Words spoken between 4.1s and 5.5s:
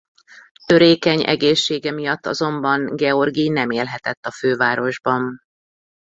a fővárosban.